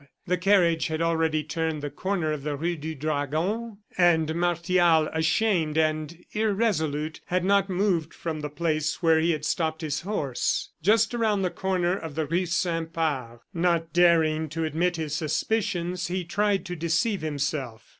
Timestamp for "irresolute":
6.31-7.21